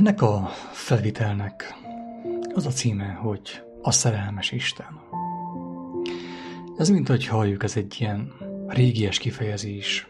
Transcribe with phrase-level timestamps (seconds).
[0.00, 1.74] Ennek a felvitelnek
[2.54, 5.00] az a címe, hogy a szerelmes Isten.
[6.76, 8.32] Ez, mint hogy halljuk, ez egy ilyen
[8.66, 10.08] régies kifejezés.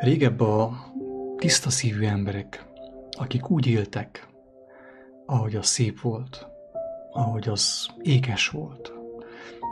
[0.00, 0.92] Régebb a
[1.36, 2.66] tiszta szívű emberek,
[3.10, 4.28] akik úgy éltek,
[5.26, 6.46] ahogy az szép volt,
[7.12, 8.92] ahogy az ékes volt,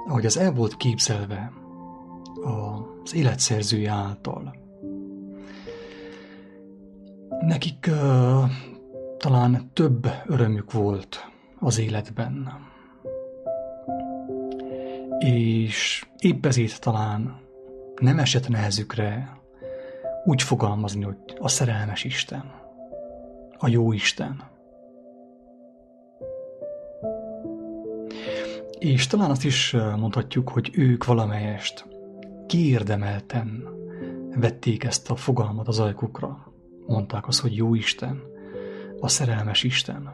[0.07, 1.53] ahogy az el volt képzelve
[2.43, 4.57] az életszerzője által.
[7.41, 8.51] Nekik uh,
[9.19, 12.49] talán több örömük volt az életben.
[15.19, 17.41] És épp ezért talán
[18.01, 19.41] nem esett nehezükre
[20.25, 22.45] úgy fogalmazni, hogy a szerelmes Isten,
[23.59, 24.43] a jó Isten.
[28.79, 31.87] És talán azt is mondhatjuk, hogy ők valamelyest
[32.47, 33.69] kiérdemelten
[34.35, 36.53] vették ezt a fogalmat az ajkukra.
[36.87, 38.23] Mondták azt, hogy jó Isten,
[39.01, 40.13] a szerelmes Isten.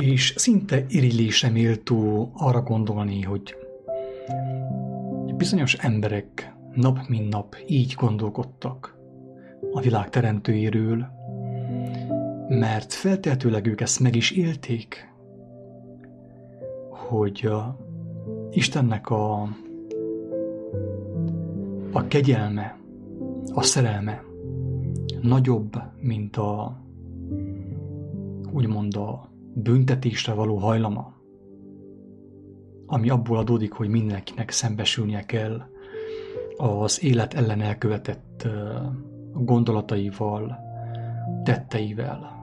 [0.00, 3.56] És szinte irillésre méltó arra gondolni, hogy
[5.40, 8.98] bizonyos emberek nap mint nap így gondolkodtak
[9.72, 11.06] a világ teremtőjéről,
[12.48, 15.08] mert feltehetőleg ők ezt meg is élték,
[16.90, 17.76] hogy a
[18.50, 19.42] Istennek a,
[21.92, 22.78] a kegyelme,
[23.54, 24.22] a szerelme
[25.22, 26.80] nagyobb, mint a
[28.52, 31.12] úgymond a büntetésre való hajlama,
[32.86, 35.62] ami abból adódik, hogy mindenkinek szembesülnie kell
[36.56, 38.48] az élet ellen elkövetett
[39.32, 40.58] gondolataival,
[41.44, 42.38] tetteivel.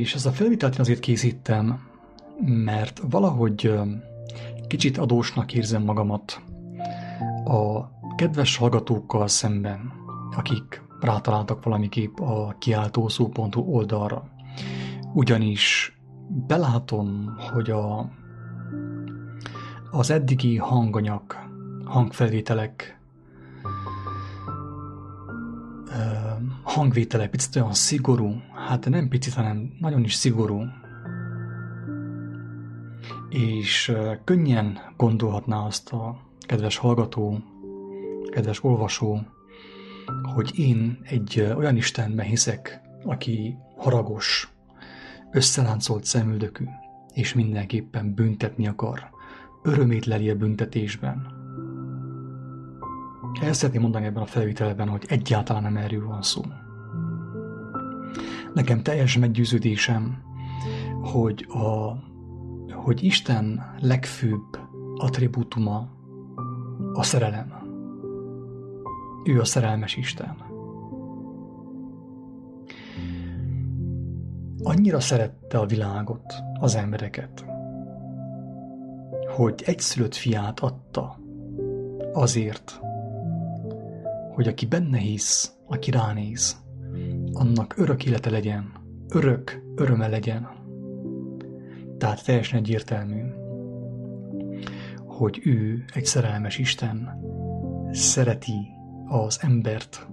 [0.00, 1.80] És ez a felvitelt én azért készítem,
[2.40, 3.80] mert valahogy
[4.66, 6.42] kicsit adósnak érzem magamat
[7.44, 7.80] a
[8.16, 9.92] kedves hallgatókkal szemben,
[10.36, 14.28] akik rátaláltak valamiképp a kiáltószó.hu oldalra.
[15.14, 15.96] Ugyanis
[16.46, 18.10] belátom, hogy a,
[19.90, 21.22] az eddigi hanganyag,
[21.84, 23.00] hangfelvételek,
[26.62, 28.34] hangvételek picit olyan szigorú,
[28.68, 30.62] hát nem picit, hanem nagyon is szigorú,
[33.28, 33.92] és
[34.24, 37.38] könnyen gondolhatná azt a kedves hallgató,
[38.30, 39.20] kedves olvasó,
[40.34, 44.52] hogy én egy olyan Istenben hiszek, aki haragos,
[45.30, 46.64] összeláncolt szemüldökű,
[47.14, 49.10] és mindenképpen büntetni akar,
[49.62, 51.38] örömét leli a büntetésben.
[53.42, 56.42] El szeretném mondani ebben a felvételben, hogy egyáltalán nem erről van szó.
[58.54, 60.22] Nekem teljes meggyőződésem,
[61.02, 61.94] hogy, a,
[62.74, 64.58] hogy Isten legfőbb
[64.96, 65.88] attribútuma
[66.92, 67.49] a szerelem.
[69.24, 70.36] Ő a szerelmes Isten.
[74.62, 77.44] Annyira szerette a világot, az embereket,
[79.36, 81.18] hogy egyszülött fiát adta
[82.12, 82.80] azért,
[84.34, 86.62] hogy aki benne hisz, aki ránéz,
[87.32, 88.72] annak örök élete legyen,
[89.08, 90.48] örök öröme legyen.
[91.98, 93.22] Tehát teljesen egyértelmű,
[95.06, 97.20] hogy ő egy szerelmes Isten,
[97.92, 98.78] szereti
[99.10, 100.06] az embert.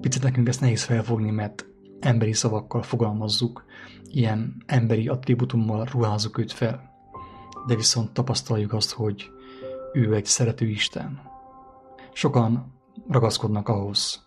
[0.00, 1.66] Picit nekünk ezt nehéz felfogni, mert
[2.00, 3.64] emberi szavakkal fogalmazzuk,
[4.04, 6.92] ilyen emberi attribútummal ruházunk őt fel.
[7.66, 9.30] De viszont tapasztaljuk azt, hogy
[9.92, 11.20] ő egy szerető Isten.
[12.12, 12.72] Sokan
[13.08, 14.26] ragaszkodnak ahhoz,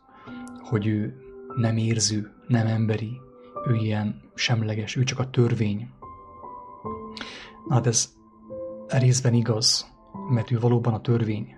[0.60, 1.16] hogy ő
[1.56, 3.20] nem érző, nem emberi,
[3.68, 5.90] ő ilyen semleges, ő csak a törvény.
[7.70, 8.14] Hát ez
[8.88, 9.88] részben igaz,
[10.30, 11.57] mert ő valóban a törvény,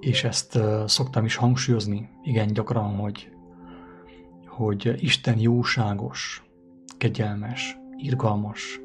[0.00, 3.30] és ezt szoktam is hangsúlyozni, igen gyakran, hogy,
[4.46, 6.44] hogy Isten jóságos,
[6.98, 8.80] kegyelmes, irgalmas,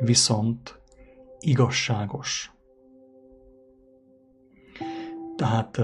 [0.00, 0.80] viszont
[1.40, 2.52] igazságos.
[5.36, 5.76] Tehát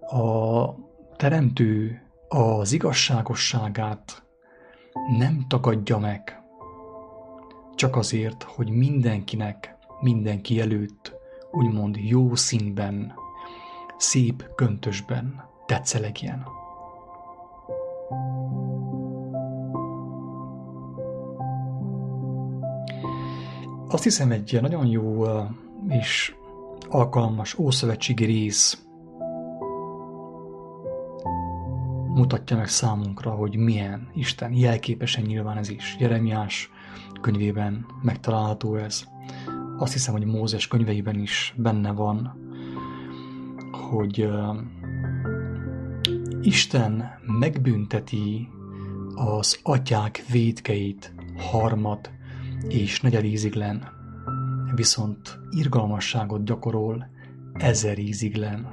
[0.00, 0.74] a
[1.16, 4.26] teremtő az igazságosságát
[5.18, 6.42] nem tagadja meg,
[7.74, 11.12] csak azért, hogy mindenkinek, mindenki előtt
[11.50, 13.14] úgymond jó színben
[13.98, 16.46] szép köntösben tetszelegjen.
[23.88, 25.24] Azt hiszem egy nagyon jó
[25.88, 26.34] és
[26.88, 28.82] alkalmas ószövetségi rész
[32.14, 35.96] mutatja meg számunkra, hogy milyen Isten, jelképesen nyilván ez is.
[35.98, 36.70] Jeremiás
[37.20, 39.04] könyvében megtalálható ez.
[39.78, 42.47] Azt hiszem, hogy Mózes könyveiben is benne van,
[43.90, 44.28] hogy
[46.40, 48.48] Isten megbünteti
[49.14, 52.10] az atyák védkeit harmad
[52.68, 53.88] és negyedíziglen,
[54.74, 57.10] viszont irgalmasságot gyakorol
[57.52, 58.66] ezer íziglen.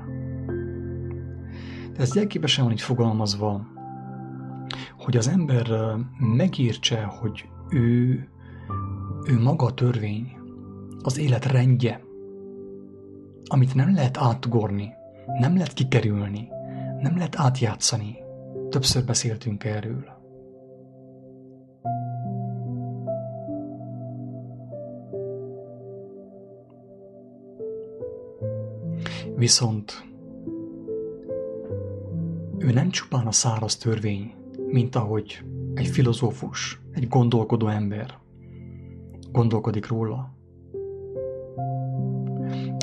[1.94, 3.67] De ez jelképesen van így fogalmazva,
[4.97, 8.27] hogy az ember megértse, hogy ő,
[9.27, 10.38] ő maga a törvény,
[11.01, 12.01] az élet rendje,
[13.45, 14.94] amit nem lehet átugorni,
[15.39, 16.48] nem lehet kikerülni,
[17.00, 18.18] nem lehet átjátszani.
[18.69, 20.13] Többször beszéltünk erről.
[29.36, 30.06] Viszont
[32.57, 34.33] ő nem csupán a száraz törvény,
[34.68, 35.44] mint ahogy
[35.74, 38.24] egy filozófus, egy gondolkodó ember
[39.36, 40.34] gondolkodik róla.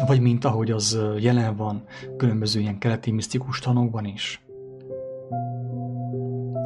[0.07, 1.85] Vagy mint ahogy az jelen van
[2.17, 4.45] különböző ilyen keleti misztikus tanokban is.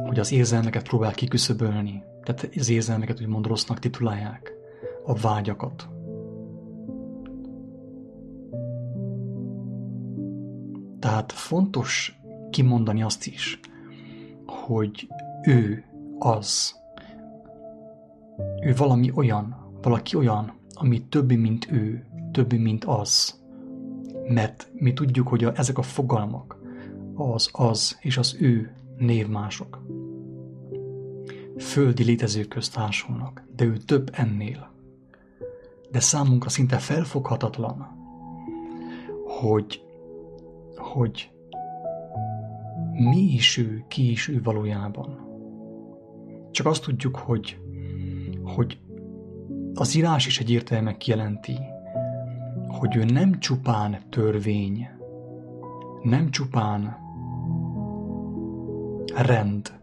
[0.05, 4.53] Hogy az érzelmeket próbál kiküszöbölni, tehát az érzelmeket úgymond rossznak titulálják,
[5.05, 5.89] a vágyakat.
[10.99, 12.19] Tehát fontos
[12.49, 13.59] kimondani azt is,
[14.45, 15.07] hogy
[15.43, 15.83] ő
[16.19, 16.75] az,
[18.61, 22.05] ő valami olyan, valaki olyan, ami többi, mint ő,
[22.37, 23.41] többi, mint az.
[24.27, 26.57] Mert mi tudjuk, hogy a, ezek a fogalmak,
[27.13, 29.85] az, az és az ő névmások.
[31.57, 34.71] Földi létező társulnak, de ő több ennél.
[35.91, 37.87] De számunkra szinte felfoghatatlan,
[39.41, 39.81] hogy,
[40.75, 41.31] hogy
[42.91, 45.19] mi is ő, ki is ő valójában.
[46.51, 47.59] Csak azt tudjuk, hogy,
[48.43, 48.79] hogy
[49.73, 51.57] az írás is egyértelműen kijelenti,
[52.67, 54.87] hogy ő nem csupán törvény,
[56.01, 56.97] nem csupán
[59.15, 59.79] rend,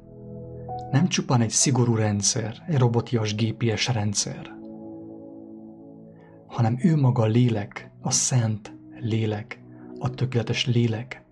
[0.90, 4.54] nem csupán egy szigorú rendszer, egy robotias GPS rendszer,
[6.46, 9.62] hanem ő maga a lélek, a szent lélek,
[9.98, 11.24] a tökéletes lélek,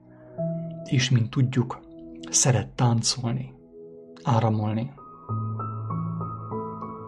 [0.84, 1.80] és mint tudjuk,
[2.30, 3.54] szeret táncolni,
[4.22, 4.92] áramolni.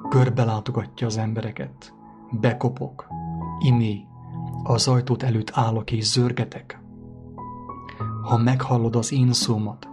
[0.09, 1.95] Körbe látogatja az embereket,
[2.31, 3.07] bekopok,
[3.65, 4.07] imé,
[4.67, 6.83] az ajtót előtt állok és zörgetek.
[8.23, 9.89] Ha meghallod az én szómat,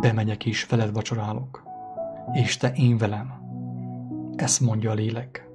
[0.00, 1.62] bemegyek és veled vacsorálok,
[2.32, 3.32] és te én velem.
[4.36, 5.48] Ezt mondja a lélek,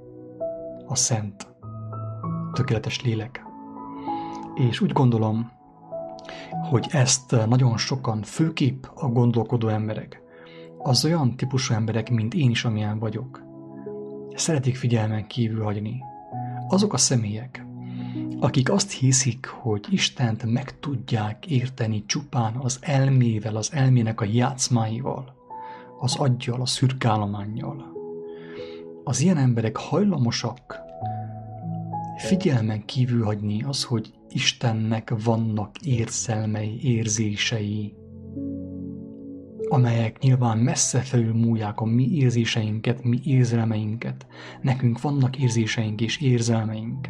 [0.85, 1.55] a szent,
[2.53, 3.45] tökéletes lélek.
[4.55, 5.51] És úgy gondolom,
[6.69, 10.21] hogy ezt nagyon sokan, főképp a gondolkodó emberek,
[10.77, 13.43] az olyan típusú emberek, mint én is, amilyen vagyok,
[14.35, 16.03] szeretik figyelmen kívül hagyni.
[16.67, 17.66] Azok a személyek,
[18.39, 25.35] akik azt hiszik, hogy Istent meg tudják érteni csupán az elmével, az elmének a játszmáival,
[25.99, 27.95] az aggyal, a szürkálományjal.
[29.03, 30.79] Az ilyen emberek hajlamosak
[32.17, 37.95] figyelmen kívül hagyni az, hogy Istennek vannak érzelmei, érzései,
[39.69, 44.27] amelyek nyilván messze felül múlják a mi érzéseinket, mi érzelmeinket.
[44.61, 47.09] Nekünk vannak érzéseink és érzelmeink.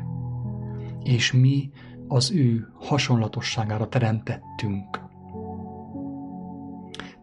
[1.07, 1.71] És mi
[2.07, 4.99] az ő hasonlatosságára teremtettünk.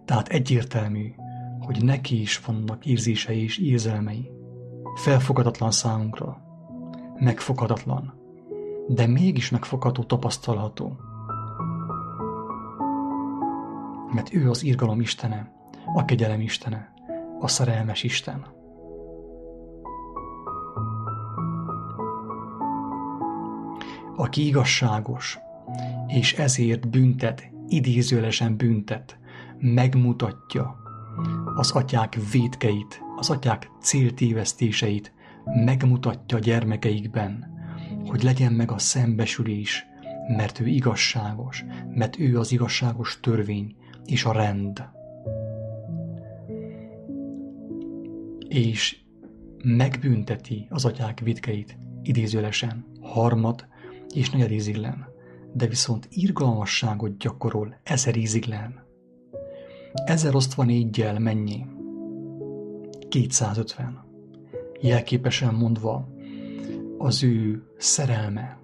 [0.05, 1.13] Tehát egyértelmű,
[1.61, 4.31] hogy neki is vannak érzései és érzelmei.
[4.95, 6.43] Felfogadatlan számunkra.
[7.19, 8.23] Megfoghatatlan
[8.87, 10.97] de mégis megfogható, tapasztalható.
[14.13, 15.53] Mert ő az irgalom istene,
[15.95, 16.93] a kegyelem istene,
[17.41, 18.47] a szerelmes Isten.
[24.25, 25.39] Aki igazságos,
[26.07, 29.19] és ezért büntet, idézőlesen büntet,
[29.59, 30.77] megmutatja
[31.57, 35.13] az atyák védkeit, az atyák céltévesztéseit,
[35.65, 37.47] megmutatja gyermekeikben,
[38.07, 39.85] hogy legyen meg a szembesülés,
[40.37, 41.65] mert ő igazságos,
[41.95, 44.89] mert ő az igazságos törvény és a rend.
[48.49, 48.97] És
[49.63, 53.73] megbünteti az atyák vidkeit, idézőlesen, harmad
[54.15, 55.07] és negyed íziglen,
[55.53, 58.85] de viszont irgalmasságot gyakorol ezer íziglen.
[60.05, 61.67] Ezer osztva négyel mennyi?
[63.09, 64.05] 250.
[64.81, 66.09] Jelképesen mondva,
[66.99, 68.59] az ő szerelme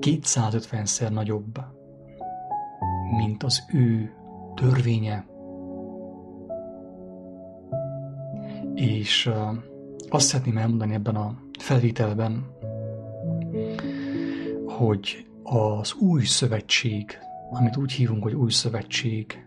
[0.00, 1.60] 250-szer nagyobb,
[3.16, 4.12] mint az ő
[4.54, 5.26] törvénye.
[8.74, 9.30] És
[10.08, 12.50] azt szeretném elmondani ebben a felvételben,
[14.66, 17.18] hogy az új szövetség
[17.52, 19.46] amit úgy hívunk, hogy új szövetség,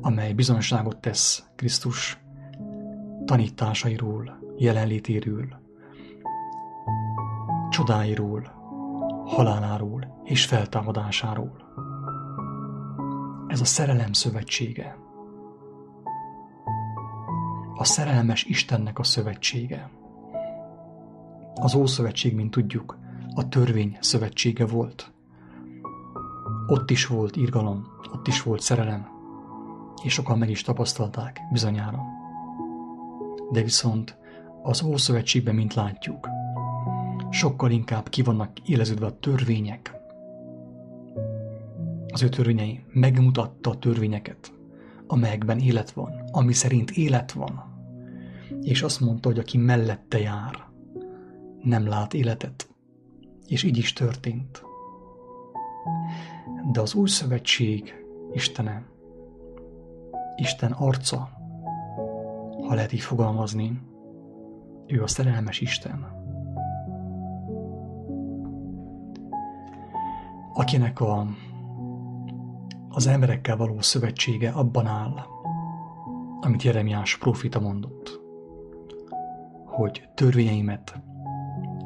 [0.00, 2.20] amely bizonságot tesz Krisztus
[3.24, 5.60] tanításairól, jelenlétéről,
[7.70, 8.52] csodáiról,
[9.26, 11.56] haláláról és feltámadásáról.
[13.46, 14.96] Ez a szerelem szövetsége.
[17.74, 19.90] A szerelmes Istennek a szövetsége.
[21.60, 22.98] Az Ószövetség, mint tudjuk,
[23.34, 25.12] a törvény szövetsége volt.
[26.66, 29.06] Ott is volt irgalom, ott is volt szerelem,
[30.02, 32.00] és sokan meg is tapasztalták bizonyára.
[33.50, 34.16] De viszont
[34.62, 36.28] az Ószövetségben, mint látjuk,
[37.30, 39.96] sokkal inkább ki vannak éleződve a törvények.
[42.12, 44.52] Az ő törvényei megmutatta a törvényeket,
[45.06, 47.64] amelyekben élet van, ami szerint élet van.
[48.62, 50.67] És azt mondta, hogy aki mellette jár,
[51.62, 52.68] nem lát életet.
[53.46, 54.62] És így is történt.
[56.72, 57.94] De az új szövetség
[58.32, 58.86] Istene,
[60.36, 61.28] Isten arca,
[62.66, 63.80] ha lehet így fogalmazni,
[64.86, 66.16] ő a szerelmes Isten.
[70.52, 71.26] Akinek a,
[72.88, 75.26] az emberekkel való szövetsége abban áll,
[76.40, 78.20] amit Jeremiás profita mondott,
[79.64, 81.00] hogy törvényeimet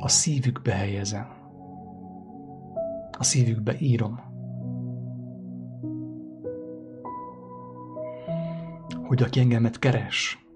[0.03, 1.27] a szívükbe helyezem,
[3.19, 4.21] a szívükbe írom,
[9.03, 10.47] hogy aki engemet keres,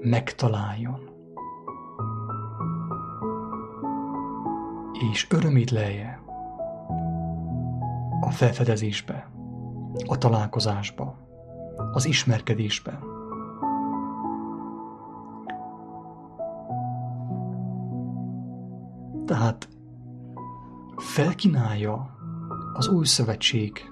[0.00, 1.00] megtaláljon,
[5.12, 6.22] és örömét lelje
[8.20, 9.30] a felfedezésbe,
[10.06, 11.16] a találkozásba,
[11.92, 13.03] az ismerkedésbe.
[21.14, 22.16] Felkínálja
[22.72, 23.90] az új szövetség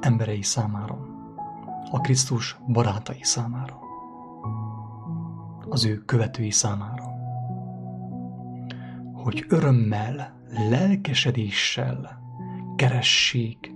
[0.00, 0.98] emberei számára,
[1.90, 3.78] a Krisztus barátai számára,
[5.68, 7.04] az ő követői számára,
[9.12, 10.40] hogy örömmel,
[10.70, 12.20] lelkesedéssel
[12.76, 13.74] keressék,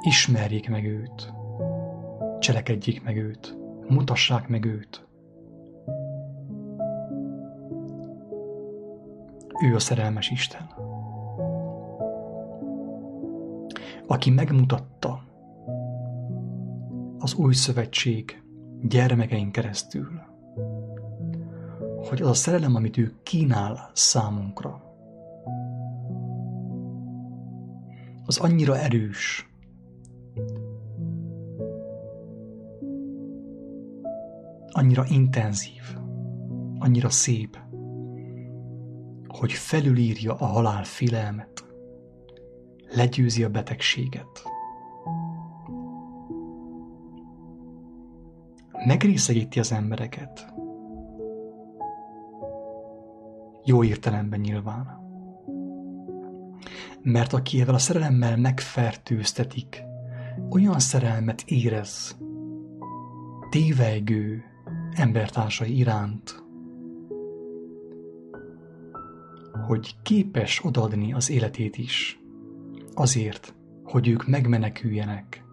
[0.00, 1.32] ismerjék meg őt,
[2.38, 3.56] cselekedjék meg őt,
[3.88, 5.06] mutassák meg őt.
[9.64, 10.83] Ő a szerelmes Isten.
[14.06, 15.22] Aki megmutatta.
[17.18, 18.42] Az új szövetség
[18.82, 20.08] gyermekeink keresztül,
[22.08, 24.82] hogy az a szerelem, amit ő kínál számunkra,
[28.26, 29.48] az annyira erős,
[34.70, 35.98] annyira intenzív,
[36.78, 37.58] annyira szép,
[39.26, 41.53] hogy felülírja a halál félelmet,
[42.94, 44.42] legyőzi a betegséget.
[48.86, 50.52] Megrészegíti az embereket.
[53.64, 55.02] Jó értelemben nyilván.
[57.02, 59.82] Mert aki ezzel a szerelemmel megfertőztetik,
[60.50, 62.16] olyan szerelmet érez
[63.50, 64.44] tévejgő
[64.94, 66.44] embertársai iránt,
[69.66, 72.23] hogy képes odaadni az életét is,
[72.94, 75.44] azért, hogy ők megmeneküljenek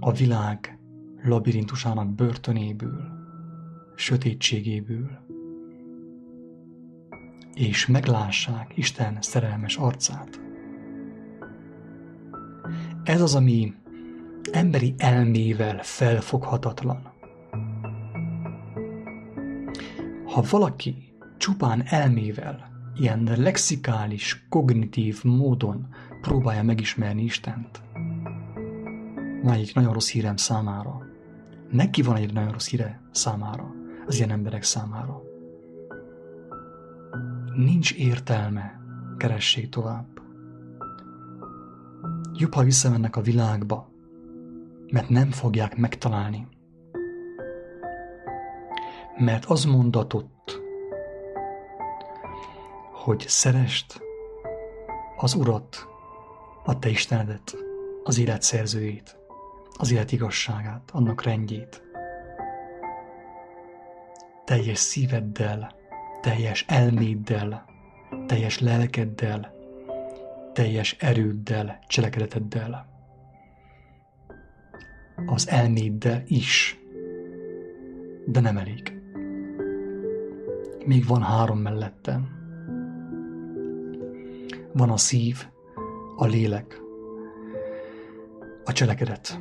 [0.00, 0.78] a világ
[1.22, 3.12] labirintusának börtönéből,
[3.96, 5.10] sötétségéből,
[7.54, 10.40] és meglássák Isten szerelmes arcát.
[13.04, 13.74] Ez az, ami
[14.52, 17.12] emberi elmével felfoghatatlan.
[20.24, 25.88] Ha valaki csupán elmével, ilyen lexikális, kognitív módon
[26.24, 27.82] próbálja megismerni Istent,
[29.42, 31.02] van egy nagyon rossz hírem számára.
[31.70, 33.74] Neki van egy nagyon rossz híre számára,
[34.06, 35.22] az ilyen emberek számára.
[37.56, 38.80] Nincs értelme,
[39.16, 40.06] keressék tovább.
[42.32, 43.90] Jobb, ha visszamennek a világba,
[44.92, 46.48] mert nem fogják megtalálni.
[49.18, 50.60] Mert az mondatott,
[52.92, 54.02] hogy szerest
[55.16, 55.92] az Urat,
[56.64, 57.56] a te Istenedet,
[58.02, 59.16] az élet szerzőjét,
[59.78, 61.82] az élet igazságát, annak rendjét.
[64.44, 65.74] Teljes szíveddel,
[66.20, 67.64] teljes elméddel,
[68.26, 69.52] teljes lelkeddel,
[70.52, 72.86] teljes erőddel, cselekedeteddel.
[75.26, 76.78] Az elméddel is,
[78.26, 78.92] de nem elég.
[80.86, 82.28] Még van három mellettem.
[84.72, 85.46] Van a szív,
[86.16, 86.82] a lélek,
[88.74, 89.40] cselekedet.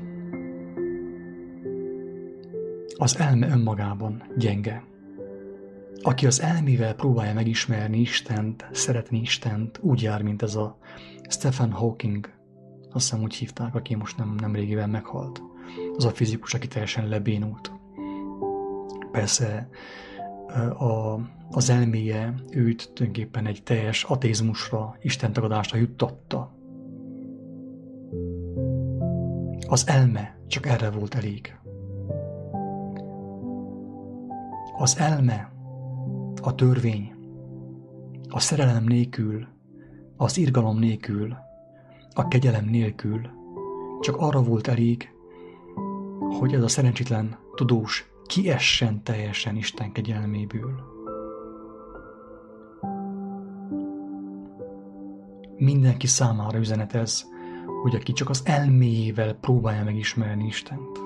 [2.98, 4.84] Az elme önmagában gyenge.
[6.01, 10.77] Aki az elmével próbálja megismerni Istent, szeretni Istent, úgy jár, mint ez a
[11.30, 12.30] Stephen Hawking,
[12.92, 15.42] azt hiszem úgy hívták, aki most nem, nem régiben meghalt.
[15.96, 17.72] Az a fizikus, aki teljesen lebénult.
[19.12, 19.70] Persze
[20.77, 21.20] a,
[21.51, 26.52] az elméje őt tulajdonképpen egy teljes ateizmusra, istentagadásra juttatta.
[29.67, 31.58] Az elme csak erre volt elég.
[34.77, 35.51] Az elme,
[36.41, 37.13] a törvény,
[38.29, 39.48] a szerelem nélkül,
[40.17, 41.36] az irgalom nélkül,
[42.13, 43.29] a kegyelem nélkül
[44.00, 45.10] csak arra volt elég,
[46.39, 50.91] hogy ez a szerencsétlen tudós kiessen teljesen Isten kegyelméből.
[55.58, 57.32] Mindenki számára üzenet ez,
[57.83, 60.99] hogy aki csak az elméjével próbálja megismerni Istent.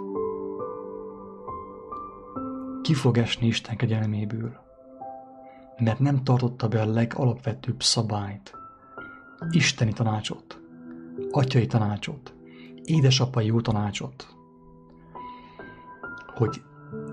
[2.82, 4.58] Ki fog esni Isten kegyelméből,
[5.78, 8.54] mert nem tartotta be a legalapvetőbb szabályt,
[9.50, 10.62] isteni tanácsot,
[11.32, 12.34] atyai tanácsot,
[12.84, 14.28] édesapai jó tanácsot,
[16.36, 16.62] hogy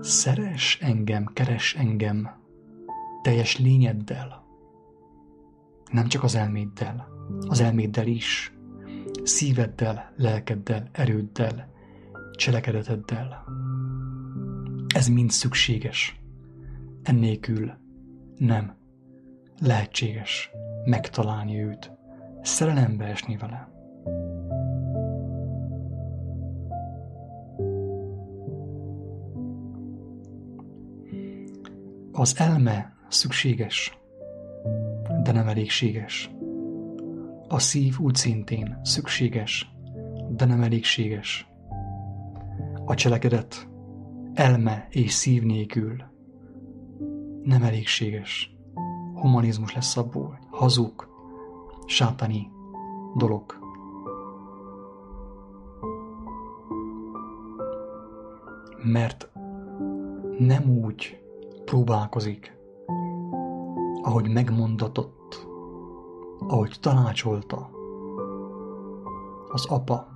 [0.01, 2.29] szeres engem, keres engem
[3.21, 4.43] teljes lényeddel,
[5.91, 7.07] nem csak az elméddel,
[7.47, 8.54] az elméddel is,
[9.25, 11.69] szíveddel, lelkeddel, erőddel,
[12.31, 13.45] cselekedeteddel.
[14.95, 16.19] Ez mind szükséges.
[17.03, 17.73] Ennélkül
[18.37, 18.75] nem
[19.59, 20.51] lehetséges
[20.85, 21.91] megtalálni őt,
[22.41, 23.69] szerelembe esni vele.
[32.11, 33.97] Az elme szükséges,
[35.23, 36.34] de nem elégséges.
[37.47, 39.71] A szív úgy szintén szükséges,
[40.29, 41.47] de nem elégséges.
[42.85, 43.67] A cselekedet
[44.33, 46.03] elme és szív nélkül
[47.43, 48.55] nem elégséges.
[49.13, 51.07] Humanizmus lesz abból, hazug,
[51.85, 52.51] sátani
[53.15, 53.43] dolog.
[58.83, 59.29] Mert
[60.39, 61.23] nem úgy
[61.65, 62.57] próbálkozik,
[64.01, 65.47] ahogy megmondatott,
[66.47, 67.69] ahogy tanácsolta
[69.47, 70.07] az apa,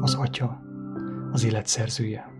[0.00, 0.60] az atya,
[1.32, 2.32] az élet szerzője.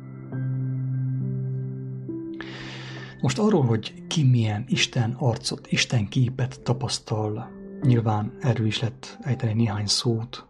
[3.20, 7.50] Most arról, hogy ki milyen Isten arcot, Isten képet tapasztal,
[7.82, 10.46] nyilván erről is lett ejteni néhány szót,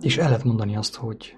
[0.00, 1.36] és el lehet mondani azt, hogy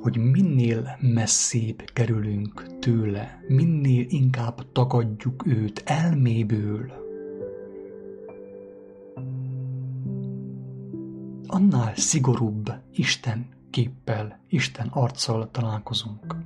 [0.00, 7.03] hogy minél messzébb kerülünk tőle, minél inkább tagadjuk őt elméből,
[11.54, 16.36] annál szigorúbb Isten képpel, Isten arccal találkozunk.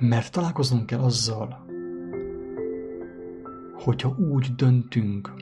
[0.00, 1.66] Mert találkoznunk kell azzal,
[3.72, 5.34] hogyha úgy döntünk,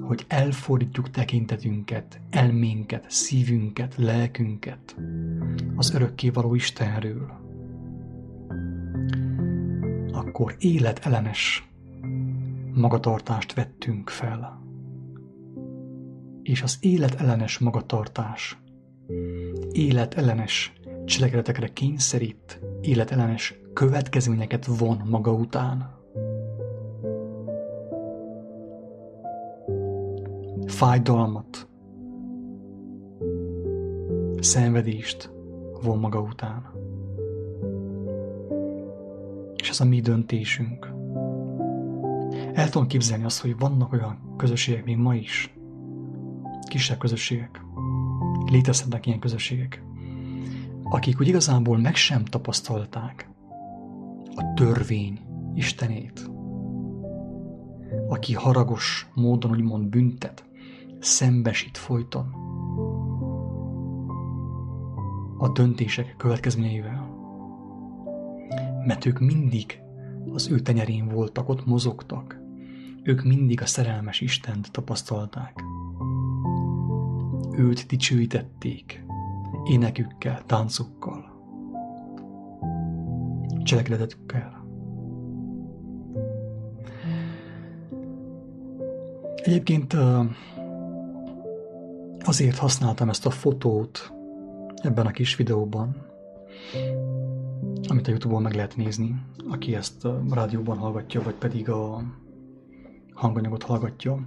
[0.00, 4.96] hogy elfordítjuk tekintetünket, elménket, szívünket, lelkünket
[5.76, 7.32] az örökkévaló Istenről,
[10.12, 11.73] akkor életellenes
[12.74, 14.62] magatartást vettünk fel.
[16.42, 18.58] És az életellenes magatartás
[19.72, 20.72] életellenes
[21.04, 26.02] cselekedetekre kényszerít, életellenes következményeket von maga után.
[30.74, 31.68] fájdalmat,
[34.40, 35.32] szenvedést
[35.82, 36.72] von maga után.
[39.56, 40.93] És ez a mi döntésünk.
[42.54, 45.54] El tudom képzelni azt, hogy vannak olyan közösségek még ma is,
[46.68, 47.64] kisebb közösségek,
[48.50, 49.82] létezhetnek ilyen közösségek,
[50.82, 53.28] akik úgy igazából meg sem tapasztalták
[54.34, 55.20] a törvény
[55.54, 56.30] Istenét,
[58.08, 60.44] aki haragos módon úgymond büntet,
[61.00, 62.34] szembesít folyton.
[65.38, 67.12] A döntések következményeivel.
[68.86, 69.80] Mert ők mindig
[70.32, 72.43] az ő tenyerén voltak, ott mozogtak.
[73.04, 75.64] Ők mindig a szerelmes Istent tapasztalták.
[77.56, 79.04] Őt dicsőítették,
[79.64, 81.32] énekükkel, táncukkal,
[83.64, 84.62] cselekedetükkel.
[89.34, 89.96] Egyébként
[92.26, 94.12] Azért használtam ezt a fotót
[94.74, 96.06] ebben a kis videóban,
[97.88, 102.02] amit a Youtube-on meg lehet nézni, aki ezt a rádióban hallgatja, vagy pedig a,
[103.14, 104.26] hanganyagot hallgatja,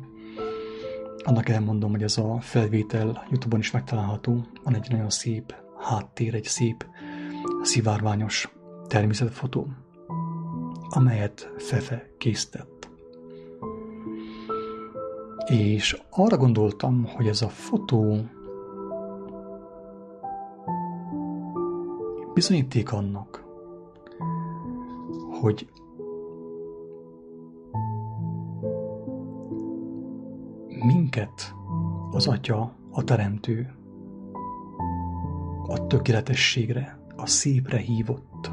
[1.27, 4.45] annak elmondom, hogy ez a felvétel YouTube-on is megtalálható.
[4.63, 6.85] Van egy nagyon szép háttér, egy szép
[7.61, 8.51] szivárványos
[8.87, 9.67] természetfotó,
[10.89, 12.89] amelyet Fefe készített.
[15.45, 18.29] És arra gondoltam, hogy ez a fotó
[22.33, 23.43] bizonyíték annak,
[25.41, 25.67] hogy
[30.87, 31.55] minket
[32.11, 33.75] az Atya, a Teremtő,
[35.67, 38.51] a tökéletességre, a szépre hívott.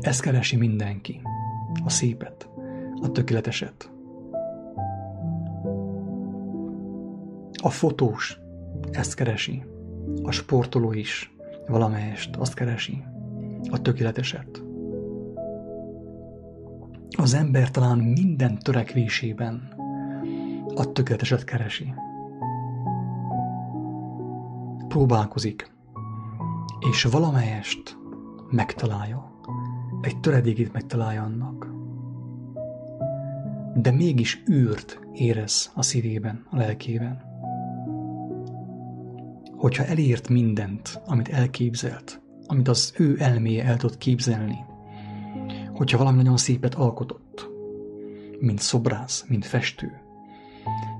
[0.00, 1.20] Ezt keresi mindenki,
[1.84, 2.48] a szépet,
[3.02, 3.90] a tökéleteset.
[7.62, 8.38] A fotós
[8.90, 9.64] ezt keresi,
[10.22, 11.34] a sportoló is
[11.66, 13.04] valamelyest azt keresi,
[13.70, 14.64] a tökéleteset.
[17.18, 19.75] Az ember talán minden törekvésében
[20.78, 21.94] a tökéleteset keresi.
[24.88, 25.70] Próbálkozik,
[26.90, 27.98] és valamelyest
[28.50, 29.40] megtalálja.
[30.00, 31.74] Egy töredékét megtalálja annak.
[33.74, 37.24] De mégis űrt érez a szívében, a lelkében.
[39.56, 44.64] Hogyha elért mindent, amit elképzelt, amit az ő elméje el tud képzelni,
[45.72, 47.50] hogyha valami nagyon szépet alkotott,
[48.38, 50.05] mint szobrász, mint festő,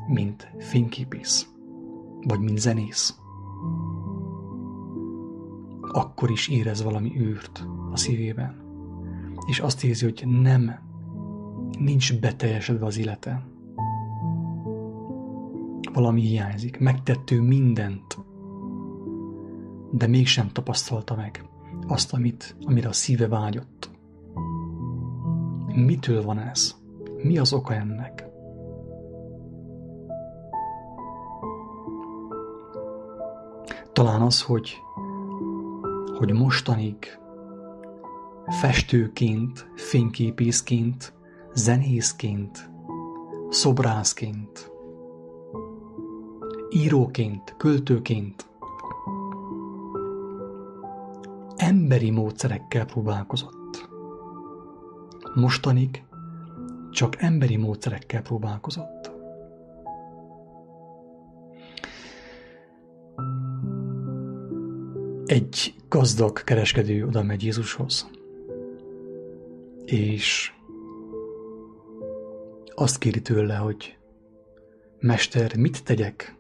[0.07, 1.49] mint fényképész,
[2.27, 3.19] vagy mint zenész,
[5.81, 8.65] akkor is érez valami űrt a szívében,
[9.47, 10.79] és azt érzi, hogy nem,
[11.79, 13.47] nincs beteljesedve az élete.
[15.93, 18.19] Valami hiányzik, megtettő mindent,
[19.91, 21.45] de mégsem tapasztalta meg
[21.87, 23.91] azt, amit, amire a szíve vágyott.
[25.67, 26.77] Mitől van ez?
[27.23, 28.26] Mi az oka ennek?
[33.97, 34.83] Talán az, hogy,
[36.19, 37.19] hogy mostanig
[38.47, 41.13] festőként, fényképészként,
[41.55, 42.71] zenészként,
[43.49, 44.73] szobrászként,
[46.71, 48.47] íróként, költőként
[51.57, 53.89] emberi módszerekkel próbálkozott.
[55.35, 56.05] Mostanig
[56.91, 59.16] csak emberi módszerekkel próbálkozott.
[65.27, 68.11] Egy gazdag kereskedő oda megy Jézushoz,
[69.85, 70.53] és
[72.75, 73.99] azt kéri tőle, hogy
[75.01, 76.37] Mester, mit tegyek,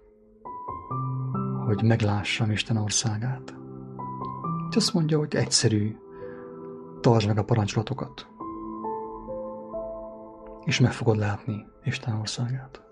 [1.66, 3.54] hogy meglássam Isten országát?
[4.70, 5.96] És azt mondja, hogy egyszerű,
[7.00, 8.26] tartsd meg a parancsolatokat,
[10.64, 12.82] és meg fogod látni Isten országát.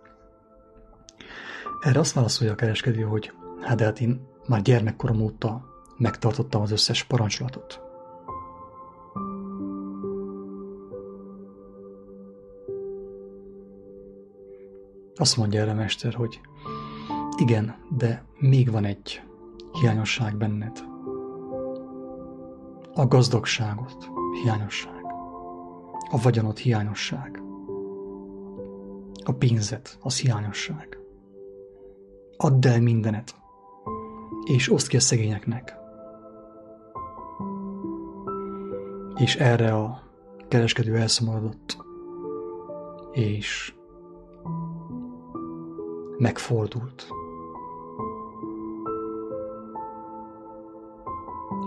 [1.80, 6.70] Erre azt válaszolja a kereskedő, hogy hát de hát én már gyermekkorom óta megtartottam az
[6.70, 7.80] összes parancsolatot.
[15.16, 16.40] Azt mondja erre mester, hogy
[17.36, 19.22] igen, de még van egy
[19.72, 20.84] hiányosság benned.
[22.94, 24.10] A gazdagságot
[24.42, 25.04] hiányosság.
[26.10, 27.42] A vagyonot hiányosság.
[29.24, 30.98] A pénzet az hiányosság.
[32.36, 33.34] Add el mindenet,
[34.44, 35.82] és oszd ki a szegényeknek.
[39.14, 40.02] És erre a
[40.48, 41.76] kereskedő elszomorodott,
[43.12, 43.74] és
[46.18, 47.08] megfordult.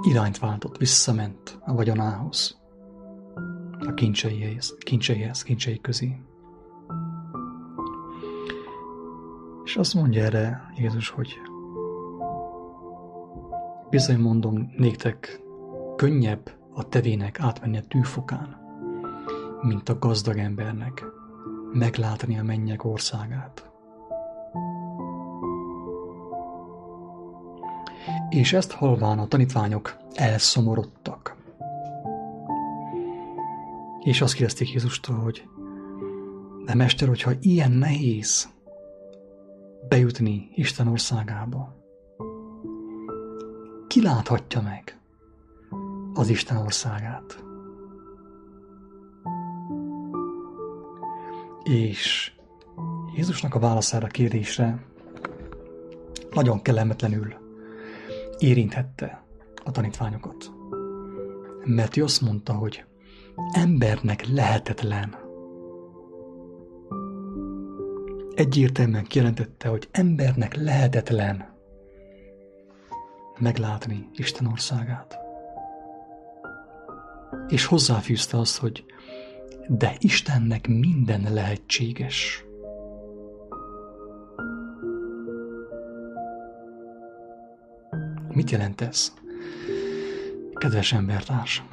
[0.02, 2.58] Irányt váltott, visszament a vagyonához,
[3.80, 6.22] a kincseihez, kincseihez, kincsei közé.
[9.64, 11.40] És azt mondja erre Jézus, hogy
[13.90, 15.42] bizony mondom néktek,
[15.96, 18.58] könnyebb a tevének átmenni a tűfokán,
[19.62, 21.06] mint a gazdag embernek
[21.74, 23.70] meglátni a mennyek országát.
[28.30, 31.36] És ezt halván a tanítványok elszomorodtak.
[34.04, 35.44] És azt kérdezték Jézustól, hogy
[36.66, 38.50] de mester, hogyha ilyen nehéz
[39.88, 41.76] bejutni Isten országába,
[43.88, 44.98] ki láthatja meg
[46.18, 47.44] az Isten országát?
[51.64, 52.32] És
[53.16, 54.86] Jézusnak a válaszára a kérdésre
[56.32, 57.34] nagyon kellemetlenül
[58.38, 59.24] érinthette
[59.64, 60.52] a tanítványokat.
[61.64, 62.86] Mert ő azt mondta, hogy
[63.52, 65.16] embernek lehetetlen
[68.34, 71.56] egyértelműen kijelentette, hogy embernek lehetetlen
[73.40, 75.27] meglátni Isten országát.
[77.48, 78.86] És hozzáfűzte azt, hogy
[79.68, 82.46] de Istennek minden lehetséges.
[88.28, 89.14] Mit jelent ez?
[90.54, 91.64] Kedves embertárs!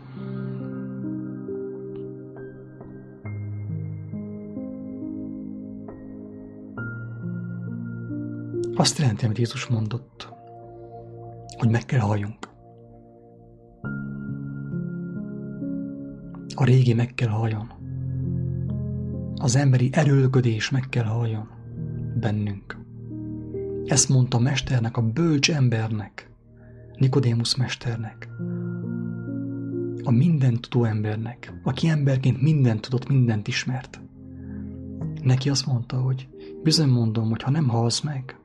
[8.76, 10.28] Azt jelenti, amit Jézus mondott,
[11.56, 12.53] hogy meg kell halljunk.
[16.54, 17.72] A régi meg kell halljon.
[19.34, 21.48] Az emberi erőlködés meg kell halljon
[22.20, 22.78] bennünk.
[23.84, 26.30] Ezt mondta mesternek, a bölcs embernek,
[26.96, 28.28] Nikodémus mesternek,
[30.02, 34.00] a mindent tudó embernek, aki emberként mindent tudott, mindent ismert.
[35.22, 36.28] Neki azt mondta, hogy
[36.62, 38.38] bizony mondom, hogy ha nem halsz meg,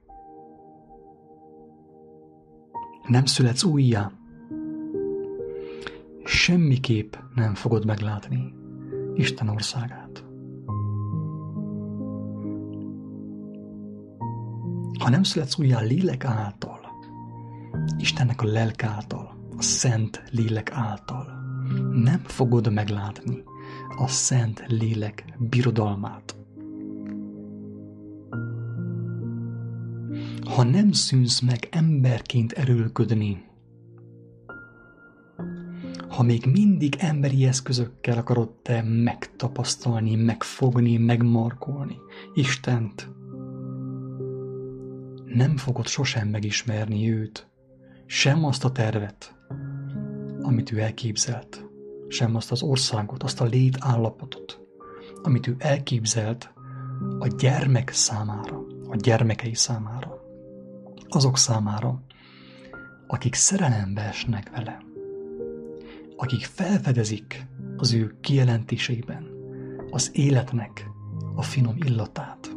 [3.08, 4.12] nem születsz újjá,
[6.30, 8.54] semmiképp nem fogod meglátni
[9.16, 10.24] Isten országát.
[15.00, 16.80] Ha nem születsz újjá lélek által,
[17.98, 21.26] Istennek a lelk által, a szent lélek által,
[21.92, 23.44] nem fogod meglátni
[23.98, 26.36] a szent lélek birodalmát.
[30.56, 33.49] Ha nem szűnsz meg emberként erőlködni,
[36.20, 41.98] ha még mindig emberi eszközökkel akarod te megtapasztalni, megfogni, megmarkolni
[42.34, 43.12] Istent,
[45.26, 47.50] nem fogod sosem megismerni őt,
[48.06, 49.36] sem azt a tervet,
[50.42, 51.66] amit ő elképzelt,
[52.08, 54.60] sem azt az országot, azt a létállapotot,
[55.22, 56.54] amit ő elképzelt
[57.20, 60.22] a gyermek számára, a gyermekei számára.
[61.08, 62.04] Azok számára,
[63.08, 64.88] akik szerelembe esnek vele,
[66.22, 67.46] akik felfedezik
[67.78, 69.28] az ő kijelentésében
[69.90, 70.90] az életnek
[71.36, 72.56] a finom illatát.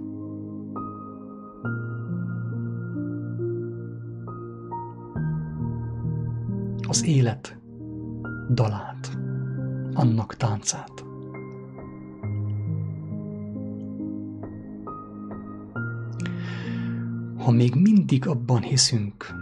[6.88, 7.58] Az élet
[8.50, 9.18] dalát,
[9.92, 11.04] annak táncát.
[17.44, 19.34] ha még mindig abban hiszünk,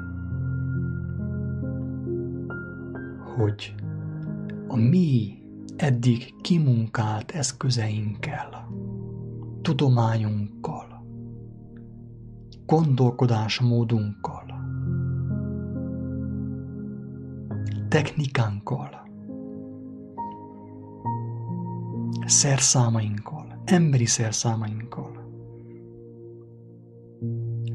[3.37, 3.75] hogy
[4.71, 5.43] a mi
[5.77, 8.69] eddig kimunkált eszközeinkkel,
[9.63, 11.05] tudományunkkal,
[12.67, 14.45] gondolkodásmódunkkal,
[17.89, 19.09] technikánkkal,
[22.27, 25.29] szerszámainkkal, emberi szerszámainkkal,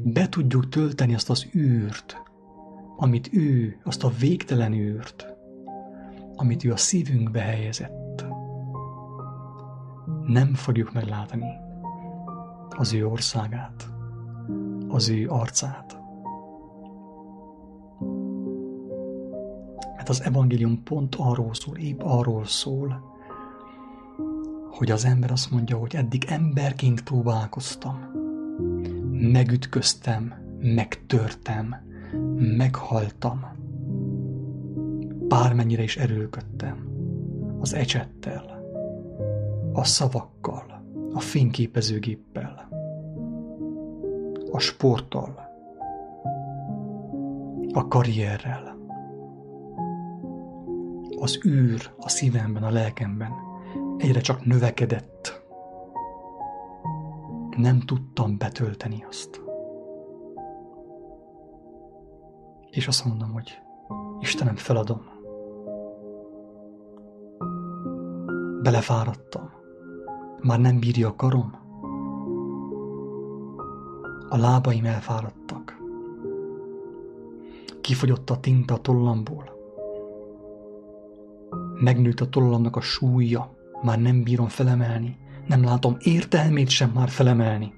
[0.04, 2.22] be tudjuk tölteni azt az űrt,
[2.96, 5.35] amit ő, azt a végtelen űrt,
[6.36, 8.24] amit ő a szívünkbe helyezett.
[10.26, 11.44] Nem fogjuk meglátni
[12.68, 13.88] az ő országát,
[14.88, 16.00] az ő arcát.
[19.96, 23.14] Mert az evangélium pont arról szól, épp arról szól,
[24.70, 27.98] hogy az ember azt mondja, hogy eddig emberként próbálkoztam,
[29.10, 31.76] megütköztem, megtörtem,
[32.36, 33.55] meghaltam.
[35.36, 36.88] Bármennyire is erőlködtem.
[37.60, 38.62] Az ecsettel,
[39.72, 42.68] a szavakkal, a fényképezőgéppel,
[44.50, 45.48] a sporttal,
[47.72, 48.78] a karrierrel.
[51.18, 53.32] Az űr a szívemben, a lelkemben
[53.96, 55.42] egyre csak növekedett
[57.56, 59.40] nem tudtam betölteni azt.
[62.70, 63.58] És azt mondom, hogy
[64.20, 65.15] Istenem, feladom.
[68.66, 69.50] Belefáradtam.
[70.42, 71.54] Már nem bírja a karom.
[74.28, 75.76] A lábaim elfáradtak.
[77.80, 79.50] Kifogyott a tinta a tollamból.
[81.80, 83.56] Megnőtt a tollamnak a súlya.
[83.82, 87.74] Már nem bírom felemelni nem látom értelmét sem már felemelni.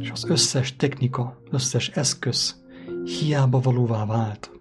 [0.00, 2.62] És az összes technika, összes eszköz
[3.04, 4.59] hiába valóvá vált.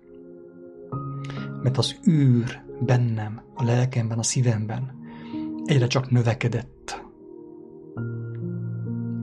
[1.61, 4.97] Mert az űr bennem, a lelkemben, a szívemben
[5.65, 7.03] egyre csak növekedett.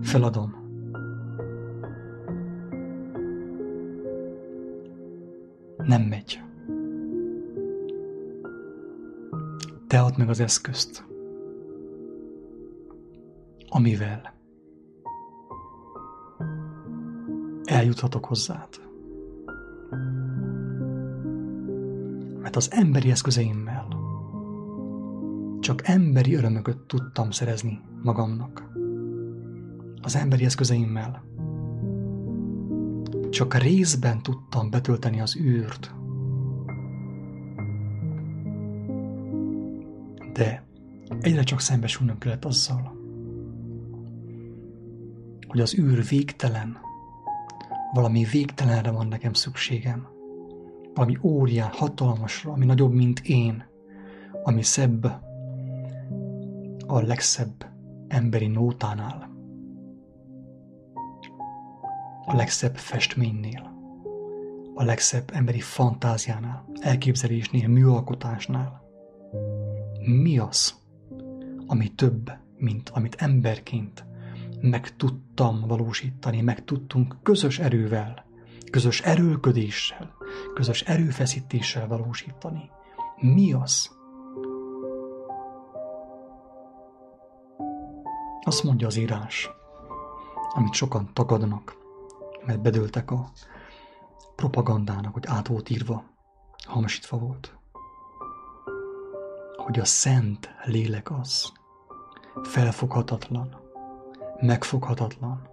[0.02, 0.64] Feladom.
[5.76, 6.40] Nem megy.
[9.86, 11.04] te add meg az eszközt,
[13.68, 14.34] amivel
[17.64, 18.85] eljuthatok hozzád.
[22.56, 23.86] Az emberi eszközeimmel
[25.60, 28.70] csak emberi örömöket tudtam szerezni magamnak.
[30.02, 31.24] Az emberi eszközeimmel
[33.30, 35.94] csak részben tudtam betölteni az űrt.
[40.32, 40.66] De
[41.20, 42.96] egyre csak szembesülnöm kellett azzal,
[45.46, 46.76] hogy az űr végtelen,
[47.92, 50.15] valami végtelenre van nekem szükségem.
[50.96, 53.64] Valami óriás, hatalmasra, ami nagyobb, mint én,
[54.42, 55.04] ami szebb,
[56.86, 57.66] a legszebb
[58.08, 59.30] emberi nótánál,
[62.24, 63.74] a legszebb festménynél,
[64.74, 68.82] a legszebb emberi fantáziánál, elképzelésnél, műalkotásnál.
[70.00, 70.74] Mi az,
[71.66, 74.04] ami több, mint amit emberként
[74.60, 78.24] meg tudtam valósítani, meg tudtunk közös erővel,
[78.70, 80.15] közös erőlködéssel,
[80.54, 82.70] közös erőfeszítéssel valósítani.
[83.16, 83.94] Mi az?
[88.42, 89.50] Azt mondja az írás,
[90.54, 91.76] amit sokan tagadnak,
[92.46, 93.30] mert bedőltek a
[94.36, 96.04] propagandának, hogy át volt írva,
[96.66, 97.58] hamasítva volt.
[99.56, 101.52] Hogy a szent lélek az,
[102.42, 103.56] felfoghatatlan,
[104.40, 105.48] megfoghatatlan,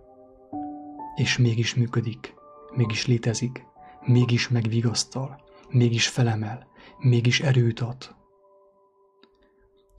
[1.16, 2.34] és mégis működik,
[2.72, 3.66] mégis létezik,
[4.06, 8.16] mégis megvigasztal, mégis felemel, mégis erőt ad,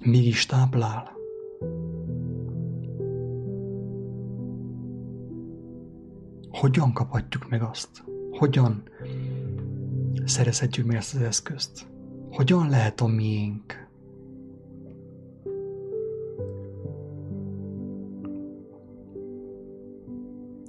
[0.05, 1.13] mégis táplál.
[6.49, 8.05] Hogyan kaphatjuk meg azt?
[8.31, 8.83] Hogyan
[10.25, 11.87] szerezhetjük meg ezt az eszközt?
[12.31, 13.89] Hogyan lehet a miénk?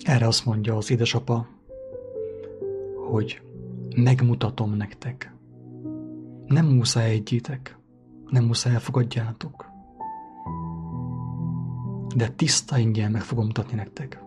[0.03, 1.47] Erre azt mondja az édesapa,
[3.15, 3.41] hogy
[3.95, 5.35] megmutatom nektek.
[6.45, 7.77] Nem muszáj egyítek,
[8.29, 9.65] nem muszáj elfogadjátok.
[12.15, 14.23] De tiszta ingyen meg fogom mutatni nektek,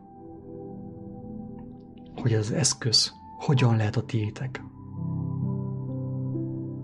[2.15, 4.63] hogy az eszköz hogyan lehet a tiétek.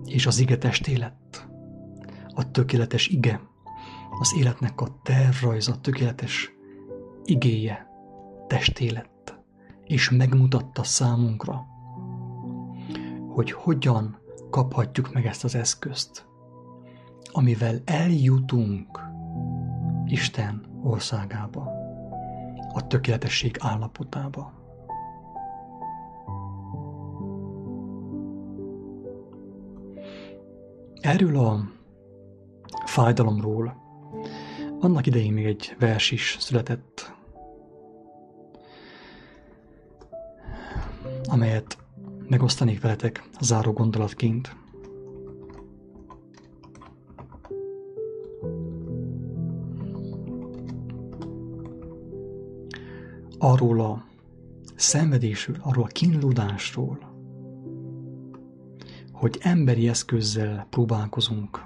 [0.04, 1.04] És az ige testé
[2.34, 3.40] a tökéletes ige,
[4.20, 6.52] az életnek a tervrajza, a tökéletes
[7.24, 7.86] igéje,
[8.46, 9.38] testé lett,
[9.84, 11.72] és megmutatta számunkra,
[13.34, 14.18] hogy hogyan
[14.50, 16.26] kaphatjuk meg ezt az eszközt,
[17.32, 19.00] amivel eljutunk
[20.06, 21.72] Isten országába,
[22.72, 24.52] a tökéletesség állapotába.
[31.00, 31.68] Erről a
[32.84, 33.82] fájdalomról
[34.80, 36.93] annak idején még egy vers is született
[42.28, 44.56] megosztanék veletek záró gondolatként.
[53.38, 54.04] Arról a
[54.74, 56.98] szenvedésről, arról a kínlódásról,
[59.12, 61.64] hogy emberi eszközzel próbálkozunk,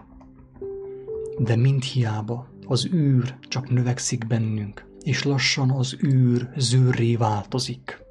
[1.39, 8.03] de mind hiába az űr csak növekszik bennünk, és lassan az űr zőrré változik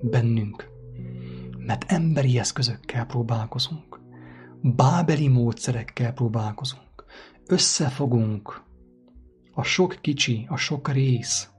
[0.00, 0.71] bennünk,
[1.66, 4.00] mert emberi eszközökkel próbálkozunk,
[4.60, 7.04] bábeli módszerekkel próbálkozunk,
[7.46, 8.62] összefogunk,
[9.54, 11.50] a sok kicsi, a sok rész,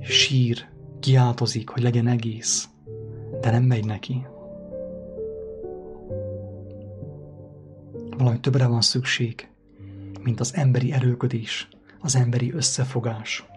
[0.00, 0.68] sír,
[1.00, 2.68] kiáltozik, hogy legyen egész,
[3.40, 4.26] de nem megy neki.
[8.18, 9.48] Valami többre van szükség,
[10.22, 11.68] mint az emberi erőködés,
[12.00, 13.49] az emberi összefogás.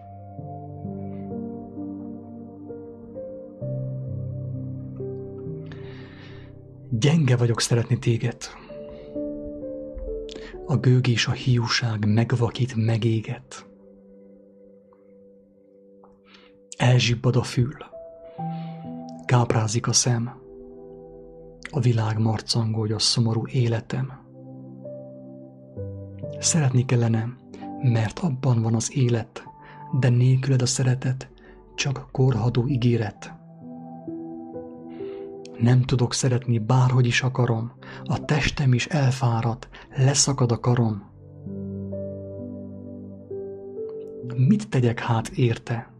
[6.98, 8.36] Gyenge vagyok szeretni téged.
[10.66, 13.66] A gőg és a hiúság megvakít, megéget.
[16.76, 17.76] Elzsibbad a fül.
[19.24, 20.40] Káprázik a szem.
[21.70, 24.12] A világ marcangolja a szomorú életem.
[26.38, 27.36] Szeretni kellene,
[27.82, 29.44] mert abban van az élet,
[29.98, 31.30] de nélküled a szeretet
[31.74, 33.43] csak korhadó ígéret.
[35.58, 37.72] Nem tudok szeretni, bárhogy is akarom.
[38.04, 41.02] A testem is elfárad, leszakad a karom.
[44.36, 45.92] Mit tegyek hát érte?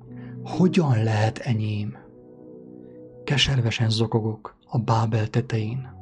[0.42, 1.96] Hogyan lehet enyém?
[3.24, 5.92] Keservesen zokogok a bábel tetején.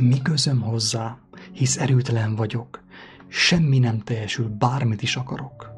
[0.00, 1.18] Mi közöm hozzá,
[1.52, 2.82] hisz erőtelen vagyok,
[3.28, 5.70] semmi nem teljesül, bármit is akarok.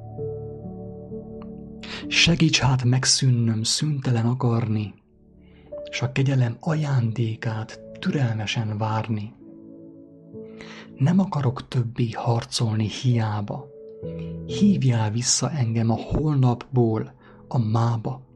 [2.06, 4.94] Segíts hát megszűnnöm szüntelen akarni,
[5.90, 9.34] s a kegyelem ajándékát türelmesen várni.
[10.96, 13.66] Nem akarok többé harcolni hiába.
[14.46, 17.12] Hívjál vissza engem a holnapból
[17.48, 18.28] a mába.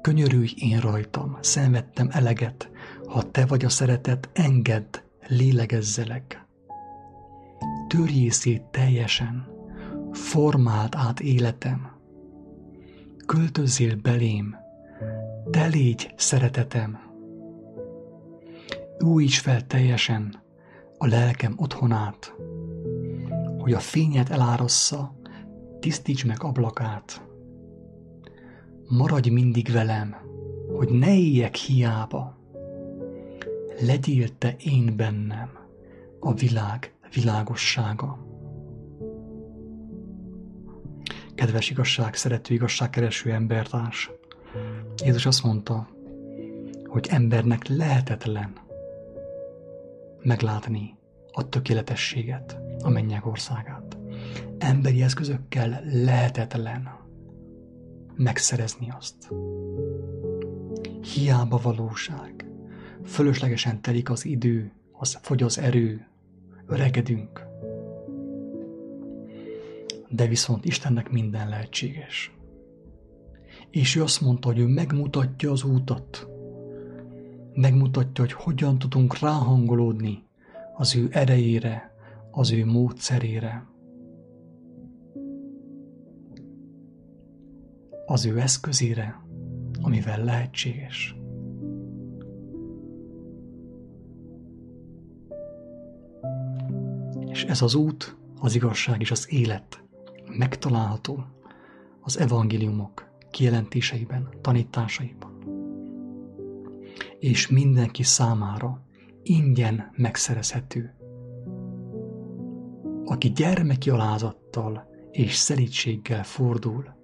[0.00, 2.70] Könyörülj én rajtam, szenvedtem eleget,
[3.06, 4.96] ha te vagy a szeretet, engedd,
[5.26, 6.46] lélegezzelek.
[7.88, 9.46] Törjél szét teljesen,
[10.12, 11.90] formáld át életem.
[13.26, 14.56] Költözzél belém,
[15.50, 16.98] te légy szeretetem.
[18.98, 20.42] Újíts fel teljesen
[20.98, 22.34] a lelkem otthonát,
[23.58, 25.16] hogy a fényet elárassza,
[25.80, 27.26] tisztíts meg ablakát.
[28.88, 30.16] Maradj mindig velem,
[30.76, 32.38] hogy ne éljek hiába.
[33.80, 35.50] Legyél te én bennem,
[36.20, 38.26] a világ világossága.
[41.34, 44.10] Kedves igazság, szerető igazságkereső embertárs,
[45.04, 45.88] Jézus azt mondta,
[46.84, 48.52] hogy embernek lehetetlen
[50.22, 50.96] meglátni
[51.32, 53.98] a tökéletességet, a mennyek országát.
[54.58, 56.88] Emberi eszközökkel lehetetlen
[58.16, 59.30] megszerezni azt.
[61.14, 62.46] Hiába valóság.
[63.04, 66.06] Fölöslegesen telik az idő, az fogy az erő,
[66.66, 67.46] öregedünk.
[70.08, 72.32] De viszont Istennek minden lehetséges.
[73.72, 76.28] És ő azt mondta, hogy ő megmutatja az útat.
[77.54, 80.24] Megmutatja, hogy hogyan tudunk ráhangolódni
[80.76, 81.94] az ő erejére,
[82.30, 83.66] az ő módszerére.
[88.06, 89.20] Az ő eszközére,
[89.80, 91.16] amivel lehetséges.
[97.26, 99.84] És ez az út, az igazság és az élet
[100.38, 101.24] megtalálható
[102.00, 105.30] az evangéliumok kijelentéseiben, tanításaiban.
[107.18, 108.86] És mindenki számára
[109.22, 110.94] ingyen megszerezhető.
[113.04, 116.94] Aki gyermeki alázattal és szelítséggel fordul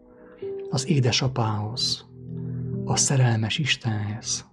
[0.70, 2.08] az édesapához,
[2.84, 4.46] a szerelmes Istenhez,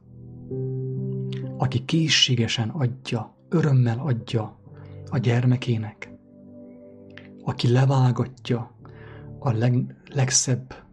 [1.57, 4.59] aki készségesen adja, örömmel adja
[5.09, 6.13] a gyermekének,
[7.43, 8.75] aki levágatja
[9.39, 10.84] a leg, legszebb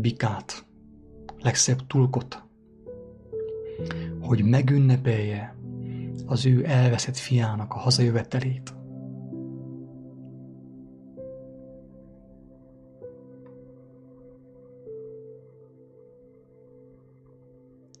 [0.00, 0.66] bikát,
[1.38, 2.42] legszebb tulkot,
[4.20, 5.56] hogy megünnepelje
[6.26, 8.74] az ő elveszett fiának a hazajövetelét.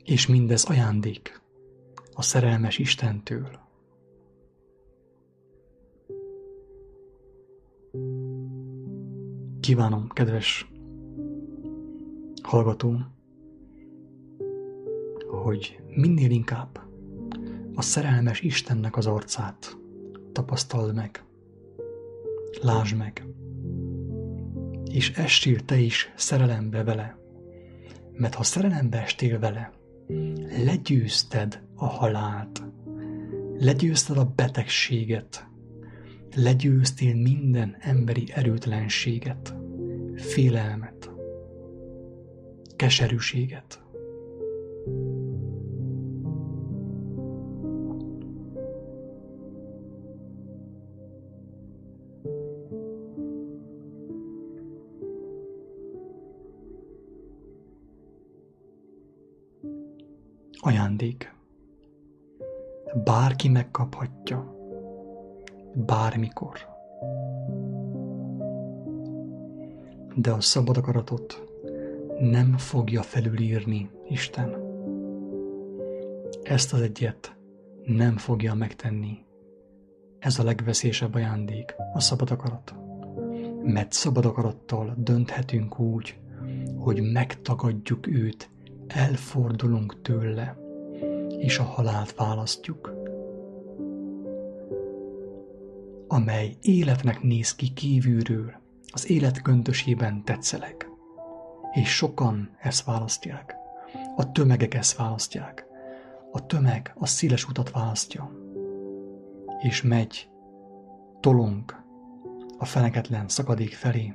[0.04, 1.40] És mindez ajándék
[2.12, 3.64] a szerelmes Istentől.
[9.60, 10.75] Kívánom, kedves
[12.46, 12.96] hallgató,
[15.28, 16.80] hogy minél inkább
[17.74, 19.76] a szerelmes Istennek az arcát
[20.32, 21.24] tapasztald meg,
[22.62, 23.26] lásd meg,
[24.84, 27.18] és estél te is szerelembe vele,
[28.12, 29.72] mert ha szerelembe estél vele,
[30.64, 32.62] legyőzted a halált,
[33.58, 35.48] legyőzted a betegséget,
[36.34, 39.54] legyőztél minden emberi erőtlenséget,
[40.14, 41.10] félelmet,
[42.76, 43.80] keserűséget.
[60.60, 61.34] Ajándék.
[63.04, 64.54] Bárki megkaphatja.
[65.74, 66.58] Bármikor.
[70.14, 71.45] De a szabad akaratot
[72.18, 74.56] nem fogja felülírni Isten.
[76.42, 77.36] Ezt az egyet
[77.84, 79.18] nem fogja megtenni.
[80.18, 82.74] Ez a legveszélyesebb ajándék, a szabad akarat.
[83.62, 86.18] Mert szabad akarattal dönthetünk úgy,
[86.76, 88.50] hogy megtagadjuk őt,
[88.86, 90.56] elfordulunk tőle,
[91.38, 92.94] és a halált választjuk,
[96.08, 98.54] amely életnek néz ki kívülről,
[98.92, 100.95] az élet köntösében tetszeleg.
[101.76, 103.56] És sokan ezt választják.
[104.16, 105.66] A tömegek ezt választják.
[106.32, 108.30] A tömeg a széles utat választja.
[109.58, 110.30] És megy,
[111.20, 111.82] tolunk
[112.58, 114.14] a feneketlen szakadék felé.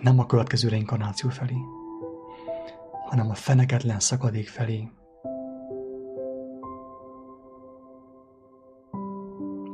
[0.00, 1.56] Nem a következő reinkarnáció felé,
[3.06, 4.90] hanem a feneketlen szakadék felé.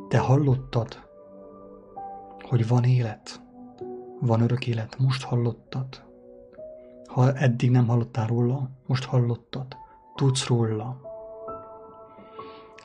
[0.09, 1.09] Te hallottad,
[2.43, 3.46] hogy van élet,
[4.21, 6.05] van örök élet, most hallottad.
[7.07, 9.77] Ha eddig nem hallottál róla, most hallottad,
[10.15, 11.01] tudsz róla.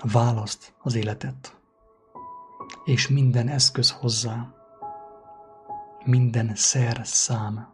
[0.03, 1.57] Választ az életet,
[2.85, 4.53] és minden eszköz hozzá,
[6.05, 7.73] minden szer szám,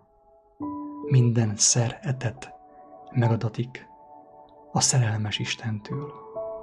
[1.05, 2.53] minden szer etet
[3.11, 3.87] megadatik
[4.71, 6.26] a szerelmes Istentől.